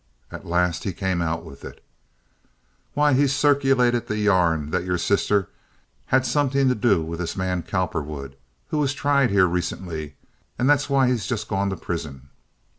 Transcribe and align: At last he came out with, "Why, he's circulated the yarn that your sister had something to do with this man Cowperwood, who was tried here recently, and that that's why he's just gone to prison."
At 0.31 0.47
last 0.47 0.83
he 0.83 0.93
came 0.93 1.21
out 1.21 1.45
with, 1.45 1.63
"Why, 2.95 3.13
he's 3.13 3.35
circulated 3.35 4.07
the 4.07 4.17
yarn 4.17 4.71
that 4.71 4.83
your 4.83 4.97
sister 4.97 5.49
had 6.07 6.25
something 6.25 6.67
to 6.69 6.73
do 6.73 7.03
with 7.03 7.19
this 7.19 7.37
man 7.37 7.61
Cowperwood, 7.61 8.35
who 8.69 8.79
was 8.79 8.95
tried 8.95 9.29
here 9.29 9.45
recently, 9.45 10.15
and 10.57 10.67
that 10.67 10.73
that's 10.73 10.89
why 10.89 11.07
he's 11.07 11.27
just 11.27 11.47
gone 11.47 11.69
to 11.69 11.77
prison." 11.77 12.29